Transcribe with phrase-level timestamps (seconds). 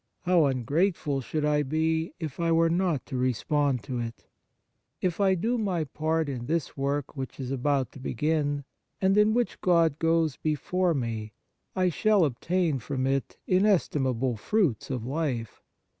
[0.21, 4.25] How ungrateful should I be, if I were not to respond to it!
[4.99, 8.63] If I do my part in this work which is about to begin,
[8.99, 11.33] and in which God goes before me,
[11.75, 15.61] I shall obtain from it inestimable fruits of life.